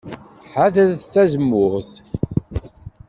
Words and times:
Ḥadret 0.53 1.09
tazemmurt. 1.13 1.91